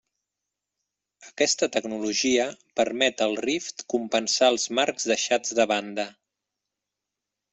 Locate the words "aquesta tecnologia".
1.31-2.47